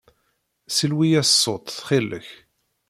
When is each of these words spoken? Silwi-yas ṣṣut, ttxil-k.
Silwi-yas 0.75 1.31
ṣṣut, 1.35 1.65
ttxil-k. 1.77 2.27